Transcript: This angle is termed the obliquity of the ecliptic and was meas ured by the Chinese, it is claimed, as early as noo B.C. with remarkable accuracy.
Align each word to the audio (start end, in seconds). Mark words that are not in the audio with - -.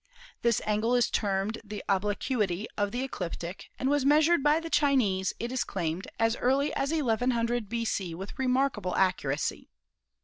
This 0.41 0.63
angle 0.65 0.95
is 0.95 1.11
termed 1.11 1.61
the 1.63 1.83
obliquity 1.87 2.65
of 2.75 2.91
the 2.91 3.03
ecliptic 3.03 3.69
and 3.77 3.87
was 3.87 4.03
meas 4.03 4.27
ured 4.27 4.41
by 4.41 4.59
the 4.59 4.67
Chinese, 4.67 5.31
it 5.39 5.51
is 5.51 5.63
claimed, 5.63 6.07
as 6.17 6.35
early 6.37 6.73
as 6.73 6.91
noo 6.91 7.61
B.C. 7.61 8.15
with 8.15 8.39
remarkable 8.39 8.95
accuracy. 8.95 9.69